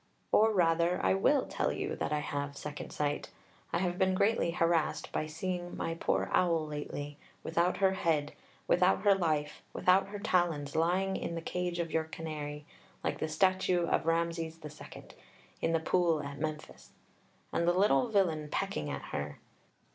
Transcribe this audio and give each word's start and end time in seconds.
Or 0.31 0.51
rather 0.51 0.99
I 1.03 1.13
will 1.13 1.45
tell 1.45 1.71
you 1.71 1.95
that 1.97 2.11
I 2.11 2.21
have 2.21 2.57
second 2.57 2.89
sight. 2.91 3.29
I 3.71 3.77
have 3.77 3.99
been 3.99 4.15
greatly 4.15 4.49
harassed 4.49 5.11
by 5.11 5.27
seeing 5.27 5.77
my 5.77 5.93
poor 5.93 6.27
owl 6.33 6.65
lately, 6.65 7.19
without 7.43 7.77
her 7.77 7.91
head, 7.91 8.33
without 8.67 9.03
her 9.03 9.13
life, 9.13 9.61
without 9.73 10.07
her 10.07 10.17
talons, 10.17 10.75
lying 10.75 11.15
in 11.17 11.35
the 11.35 11.39
cage 11.39 11.77
of 11.77 11.91
your 11.91 12.05
canary 12.05 12.65
(like 13.03 13.19
the 13.19 13.27
statue 13.29 13.85
of 13.85 14.07
Rameses 14.07 14.59
II. 14.65 15.03
in 15.61 15.71
the 15.71 15.79
pool 15.79 16.23
at 16.23 16.39
Memphis), 16.39 16.93
and 17.53 17.67
the 17.67 17.71
little 17.71 18.07
villain 18.07 18.49
pecking 18.51 18.89
at 18.89 19.03
her. 19.13 19.37